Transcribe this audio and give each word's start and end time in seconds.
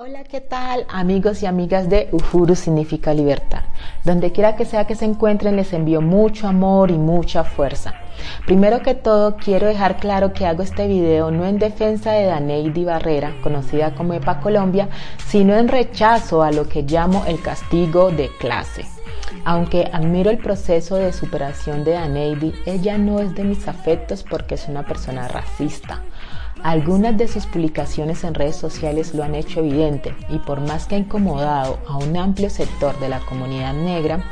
Hola, 0.00 0.22
¿qué 0.22 0.40
tal 0.40 0.86
amigos 0.90 1.42
y 1.42 1.46
amigas 1.46 1.88
de 1.90 2.08
Ufuru 2.12 2.54
Significa 2.54 3.12
Libertad? 3.12 3.62
Donde 4.04 4.30
quiera 4.30 4.54
que 4.54 4.64
sea 4.64 4.86
que 4.86 4.94
se 4.94 5.04
encuentren 5.04 5.56
les 5.56 5.72
envío 5.72 6.00
mucho 6.00 6.46
amor 6.46 6.92
y 6.92 6.96
mucha 6.96 7.42
fuerza. 7.42 7.94
Primero 8.46 8.80
que 8.80 8.94
todo 8.94 9.34
quiero 9.34 9.66
dejar 9.66 9.96
claro 9.96 10.32
que 10.32 10.46
hago 10.46 10.62
este 10.62 10.86
video 10.86 11.32
no 11.32 11.46
en 11.46 11.58
defensa 11.58 12.12
de 12.12 12.26
Daneidi 12.26 12.84
Barrera, 12.84 13.34
conocida 13.42 13.96
como 13.96 14.14
EPA 14.14 14.38
Colombia, 14.38 14.88
sino 15.26 15.56
en 15.56 15.66
rechazo 15.66 16.44
a 16.44 16.52
lo 16.52 16.68
que 16.68 16.82
llamo 16.82 17.24
el 17.26 17.42
castigo 17.42 18.12
de 18.12 18.30
clase. 18.38 18.86
Aunque 19.44 19.90
admiro 19.92 20.30
el 20.30 20.38
proceso 20.38 20.94
de 20.94 21.12
superación 21.12 21.82
de 21.82 21.94
Daneidi, 21.94 22.54
ella 22.66 22.98
no 22.98 23.18
es 23.18 23.34
de 23.34 23.42
mis 23.42 23.66
afectos 23.66 24.22
porque 24.22 24.54
es 24.54 24.68
una 24.68 24.84
persona 24.86 25.26
racista. 25.26 26.04
Algunas 26.62 27.16
de 27.16 27.28
sus 27.28 27.46
publicaciones 27.46 28.24
en 28.24 28.34
redes 28.34 28.56
sociales 28.56 29.14
lo 29.14 29.22
han 29.22 29.34
hecho 29.34 29.60
evidente 29.60 30.14
y 30.28 30.38
por 30.38 30.60
más 30.60 30.86
que 30.86 30.96
ha 30.96 30.98
incomodado 30.98 31.78
a 31.86 31.96
un 31.96 32.16
amplio 32.16 32.50
sector 32.50 32.98
de 32.98 33.08
la 33.08 33.20
comunidad 33.20 33.74
negra, 33.74 34.24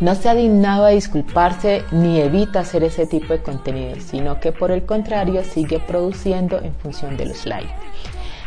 no 0.00 0.14
se 0.14 0.28
ha 0.28 0.34
dignado 0.34 0.84
a 0.84 0.90
disculparse 0.90 1.84
ni 1.90 2.20
evita 2.20 2.60
hacer 2.60 2.84
ese 2.84 3.06
tipo 3.06 3.32
de 3.32 3.42
contenido, 3.42 3.96
sino 4.00 4.40
que 4.40 4.52
por 4.52 4.70
el 4.70 4.84
contrario 4.84 5.42
sigue 5.44 5.80
produciendo 5.80 6.58
en 6.60 6.74
función 6.74 7.16
de 7.16 7.26
los 7.26 7.46
likes. 7.46 7.74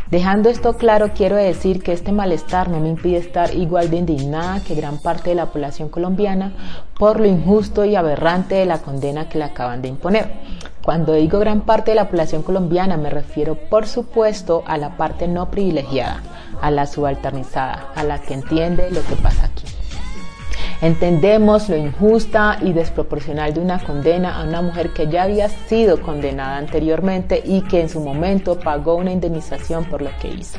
Dejando 0.09 0.49
esto 0.49 0.73
claro, 0.73 1.11
quiero 1.15 1.37
decir 1.37 1.81
que 1.81 1.93
este 1.93 2.11
malestar 2.11 2.69
no 2.69 2.81
me 2.81 2.89
impide 2.89 3.17
estar 3.17 3.55
igual 3.55 3.89
de 3.89 3.95
indignada 3.95 4.61
que 4.61 4.75
gran 4.75 4.97
parte 4.97 5.29
de 5.29 5.37
la 5.37 5.45
población 5.45 5.87
colombiana 5.87 6.51
por 6.99 7.21
lo 7.21 7.27
injusto 7.27 7.85
y 7.85 7.95
aberrante 7.95 8.55
de 8.55 8.65
la 8.65 8.79
condena 8.79 9.29
que 9.29 9.37
le 9.37 9.45
acaban 9.45 9.81
de 9.81 9.87
imponer. 9.87 10.29
Cuando 10.91 11.13
digo 11.13 11.39
gran 11.39 11.61
parte 11.61 11.91
de 11.91 11.95
la 11.95 12.09
población 12.09 12.43
colombiana 12.43 12.97
me 12.97 13.09
refiero 13.09 13.55
por 13.55 13.87
supuesto 13.87 14.61
a 14.67 14.77
la 14.77 14.97
parte 14.97 15.25
no 15.25 15.49
privilegiada, 15.49 16.21
a 16.61 16.69
la 16.69 16.85
subalternizada, 16.85 17.93
a 17.95 18.03
la 18.03 18.19
que 18.19 18.33
entiende 18.33 18.91
lo 18.91 19.01
que 19.03 19.15
pasa. 19.15 19.50
Entendemos 20.81 21.69
lo 21.69 21.77
injusta 21.77 22.57
y 22.59 22.73
desproporcional 22.73 23.53
de 23.53 23.59
una 23.59 23.77
condena 23.77 24.39
a 24.39 24.45
una 24.45 24.63
mujer 24.63 24.89
que 24.93 25.07
ya 25.07 25.23
había 25.23 25.47
sido 25.47 26.01
condenada 26.01 26.57
anteriormente 26.57 27.39
y 27.45 27.61
que 27.61 27.81
en 27.81 27.89
su 27.89 28.01
momento 28.01 28.59
pagó 28.59 28.95
una 28.95 29.11
indemnización 29.11 29.85
por 29.85 30.01
lo 30.01 30.09
que 30.19 30.29
hizo. 30.29 30.57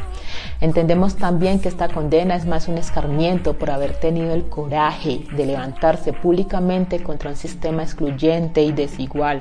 Entendemos 0.61 1.17
también 1.17 1.59
que 1.59 1.69
esta 1.69 1.89
condena 1.89 2.37
es 2.37 2.47
más 2.47 2.69
un 2.69 2.79
escarmiento 2.79 3.55
por 3.55 3.71
haber 3.71 3.95
tenido 3.95 4.33
el 4.33 4.45
coraje 4.45 5.25
de 5.35 5.45
levantarse 5.45 6.13
públicamente 6.13 7.03
contra 7.03 7.31
un 7.31 7.37
sistema 7.37 7.83
excluyente 7.83 8.63
y 8.63 8.71
desigual, 8.71 9.41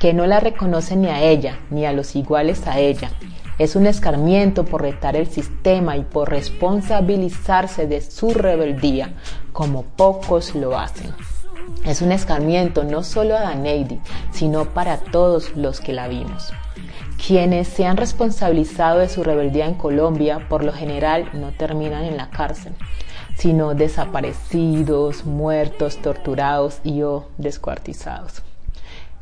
que 0.00 0.14
no 0.14 0.26
la 0.26 0.40
reconoce 0.40 0.96
ni 0.96 1.08
a 1.08 1.22
ella 1.22 1.58
ni 1.68 1.84
a 1.84 1.92
los 1.92 2.16
iguales 2.16 2.66
a 2.66 2.78
ella 2.78 3.10
es 3.58 3.74
un 3.74 3.86
escarmiento 3.86 4.64
por 4.64 4.82
retar 4.82 5.16
el 5.16 5.26
sistema 5.26 5.96
y 5.96 6.02
por 6.02 6.30
responsabilizarse 6.30 7.86
de 7.86 8.00
su 8.00 8.30
rebeldía, 8.30 9.14
como 9.52 9.82
pocos 9.82 10.54
lo 10.54 10.78
hacen. 10.78 11.14
Es 11.84 12.02
un 12.02 12.12
escarmiento 12.12 12.84
no 12.84 13.02
solo 13.02 13.36
a 13.36 13.40
Daneidi, 13.40 14.00
sino 14.30 14.66
para 14.66 14.98
todos 14.98 15.56
los 15.56 15.80
que 15.80 15.92
la 15.92 16.06
vimos. 16.06 16.52
Quienes 17.24 17.66
se 17.68 17.86
han 17.86 17.96
responsabilizado 17.96 18.98
de 18.98 19.08
su 19.08 19.24
rebeldía 19.24 19.66
en 19.66 19.74
Colombia, 19.74 20.46
por 20.48 20.62
lo 20.62 20.72
general, 20.72 21.30
no 21.32 21.52
terminan 21.52 22.04
en 22.04 22.18
la 22.18 22.28
cárcel, 22.28 22.74
sino 23.36 23.74
desaparecidos, 23.74 25.24
muertos, 25.24 25.96
torturados 25.96 26.80
y 26.84 27.02
o 27.02 27.28
descuartizados. 27.38 28.42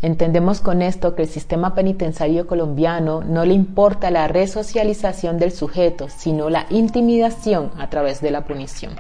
Entendemos 0.05 0.61
con 0.61 0.83
esto 0.83 1.15
que 1.15 1.23
el 1.23 1.29
sistema 1.29 1.75
penitenciario 1.75 2.47
colombiano 2.47 3.23
no 3.23 3.47
le 3.47 3.55
importa 3.55 4.11
la 4.11 4.29
resocialización 4.29 5.39
del 5.39 5.51
sujeto, 5.51 6.11
sino 6.11 6.51
la 6.51 6.67
intimidación 6.69 7.71
a 7.79 7.89
través 7.89 8.21
de 8.21 8.31
la 8.31 8.45
punición. 8.45 8.97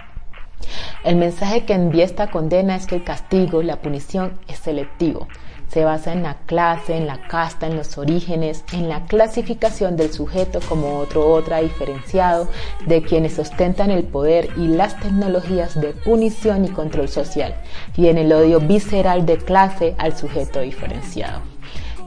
El 1.04 1.16
mensaje 1.16 1.66
que 1.66 1.74
envía 1.74 2.06
esta 2.06 2.30
condena 2.30 2.74
es 2.74 2.86
que 2.86 2.94
el 2.94 3.04
castigo, 3.04 3.62
la 3.62 3.82
punición, 3.82 4.38
es 4.48 4.56
selectivo, 4.60 5.28
se 5.68 5.84
basa 5.84 6.12
en 6.12 6.22
la 6.22 6.34
clase, 6.46 6.96
en 6.96 7.06
la 7.06 7.26
casta, 7.26 7.66
en 7.66 7.76
los 7.76 7.98
orígenes, 7.98 8.64
en 8.72 8.88
la 8.88 9.06
clasificación 9.06 9.96
del 9.96 10.12
sujeto 10.12 10.60
como 10.68 10.98
otro 10.98 11.26
otra 11.28 11.60
diferenciado 11.60 12.48
de 12.86 13.02
quienes 13.02 13.38
ostentan 13.38 13.90
el 13.90 14.04
poder 14.04 14.50
y 14.56 14.68
las 14.68 14.98
tecnologías 15.00 15.80
de 15.80 15.92
punición 15.92 16.64
y 16.64 16.68
control 16.68 17.08
social, 17.08 17.54
y 17.96 18.08
en 18.08 18.18
el 18.18 18.32
odio 18.32 18.60
visceral 18.60 19.26
de 19.26 19.38
clase 19.38 19.94
al 19.98 20.16
sujeto 20.16 20.60
diferenciado. 20.60 21.40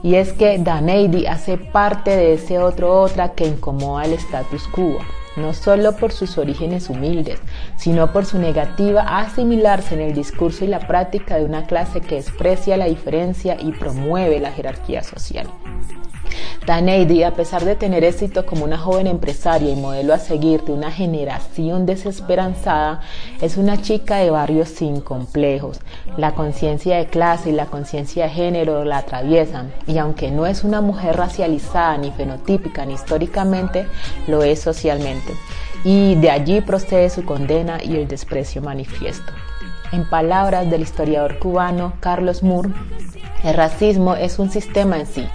Y 0.02 0.14
es 0.14 0.32
que 0.32 0.58
Daneidi 0.58 1.26
hace 1.26 1.58
parte 1.58 2.16
de 2.16 2.34
ese 2.34 2.58
otro 2.58 3.00
otra 3.00 3.32
que 3.32 3.46
incomoda 3.46 4.04
el 4.04 4.12
status 4.12 4.68
quo 4.68 4.98
no 5.38 5.54
solo 5.54 5.96
por 5.96 6.12
sus 6.12 6.36
orígenes 6.38 6.90
humildes, 6.90 7.40
sino 7.76 8.12
por 8.12 8.26
su 8.26 8.38
negativa 8.38 9.02
a 9.02 9.20
asimilarse 9.20 9.94
en 9.94 10.00
el 10.00 10.14
discurso 10.14 10.64
y 10.64 10.68
la 10.68 10.80
práctica 10.80 11.36
de 11.36 11.44
una 11.44 11.66
clase 11.66 12.00
que 12.00 12.16
desprecia 12.16 12.76
la 12.76 12.86
diferencia 12.86 13.56
y 13.60 13.72
promueve 13.72 14.40
la 14.40 14.52
jerarquía 14.52 15.02
social. 15.02 15.48
Taneidi, 16.68 17.22
a 17.22 17.30
pesar 17.30 17.64
de 17.64 17.76
tener 17.76 18.04
éxito 18.04 18.44
como 18.44 18.66
una 18.66 18.76
joven 18.76 19.06
empresaria 19.06 19.70
y 19.70 19.74
modelo 19.74 20.12
a 20.12 20.18
seguir 20.18 20.64
de 20.64 20.72
una 20.72 20.90
generación 20.90 21.86
desesperanzada, 21.86 23.00
es 23.40 23.56
una 23.56 23.80
chica 23.80 24.16
de 24.16 24.28
barrios 24.28 24.68
sin 24.68 25.00
complejos. 25.00 25.80
La 26.18 26.34
conciencia 26.34 26.98
de 26.98 27.06
clase 27.06 27.48
y 27.48 27.52
la 27.52 27.64
conciencia 27.64 28.24
de 28.24 28.32
género 28.32 28.84
la 28.84 28.98
atraviesan 28.98 29.72
y 29.86 29.96
aunque 29.96 30.30
no 30.30 30.44
es 30.44 30.62
una 30.62 30.82
mujer 30.82 31.16
racializada 31.16 31.96
ni 31.96 32.10
fenotípica 32.10 32.84
ni 32.84 32.92
históricamente, 32.92 33.86
lo 34.26 34.42
es 34.42 34.60
socialmente. 34.60 35.32
Y 35.84 36.16
de 36.16 36.30
allí 36.30 36.60
procede 36.60 37.08
su 37.08 37.24
condena 37.24 37.82
y 37.82 37.96
el 37.96 38.06
desprecio 38.06 38.60
manifiesto. 38.60 39.32
En 39.90 40.04
palabras 40.04 40.70
del 40.70 40.82
historiador 40.82 41.38
cubano 41.38 41.94
Carlos 42.00 42.42
Moore, 42.42 42.68
el 43.44 43.54
racismo 43.54 44.16
es 44.16 44.38
un 44.38 44.50
sistema 44.50 44.98
en 44.98 45.06
sí. 45.06 45.26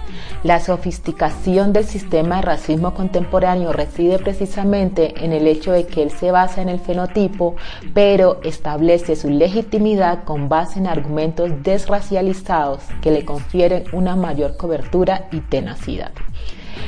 La 0.42 0.60
sofisticación 0.60 1.72
del 1.72 1.84
sistema 1.84 2.42
racismo 2.42 2.92
contemporáneo 2.92 3.72
reside 3.72 4.18
precisamente 4.18 5.24
en 5.24 5.32
el 5.32 5.46
hecho 5.46 5.72
de 5.72 5.86
que 5.86 6.02
él 6.02 6.10
se 6.10 6.30
basa 6.30 6.60
en 6.60 6.68
el 6.68 6.80
fenotipo, 6.80 7.56
pero 7.94 8.40
establece 8.42 9.16
su 9.16 9.30
legitimidad 9.30 10.24
con 10.24 10.48
base 10.48 10.78
en 10.78 10.86
argumentos 10.86 11.50
desracializados 11.62 12.82
que 13.00 13.10
le 13.10 13.24
confieren 13.24 13.84
una 13.92 14.16
mayor 14.16 14.56
cobertura 14.56 15.28
y 15.32 15.40
tenacidad. 15.40 16.12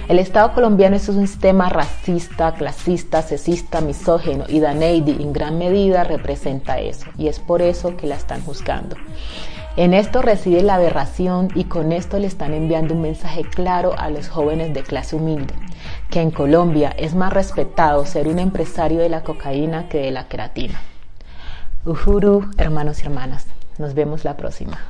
El 0.09 0.19
Estado 0.19 0.53
colombiano 0.53 0.97
es 0.97 1.09
un 1.09 1.27
sistema 1.27 1.69
racista, 1.69 2.53
clasista, 2.54 3.22
sexista, 3.22 3.81
misógeno 3.81 4.44
y 4.48 4.60
Daneidi 4.60 5.12
en 5.21 5.33
gran 5.33 5.59
medida 5.59 6.04
representa 6.04 6.78
eso 6.78 7.06
y 7.19 7.28
es 7.28 7.41
por 7.41 7.62
eso 7.62 7.97
que 7.97 8.06
la 8.06 8.16
están 8.16 8.43
juzgando. 8.43 8.97
En 9.76 9.92
esto 9.92 10.22
reside 10.22 10.62
la 10.62 10.76
aberración 10.76 11.48
y 11.54 11.64
con 11.64 11.92
esto 11.92 12.19
le 12.19 12.26
están 12.26 12.54
enviando 12.54 12.94
un 12.94 13.03
mensaje 13.03 13.42
claro 13.44 13.92
a 13.98 14.09
los 14.09 14.31
jóvenes 14.31 14.72
de 14.72 14.82
clase 14.82 15.16
humilde, 15.16 15.53
que 16.09 16.22
en 16.22 16.31
Colombia 16.31 16.94
es 16.97 17.14
más 17.14 17.31
respetado 17.31 18.06
ser 18.06 18.26
un 18.26 18.38
empresario 18.38 19.00
de 19.00 19.10
la 19.10 19.22
cocaína 19.22 19.86
que 19.91 19.98
de 19.98 20.12
la 20.12 20.28
queratina. 20.28 20.81
Uhuru, 21.84 22.50
hermanos 22.56 23.03
y 23.03 23.06
hermanas, 23.06 23.47
nos 23.76 23.92
vemos 23.92 24.25
la 24.25 24.38
próxima. 24.38 24.81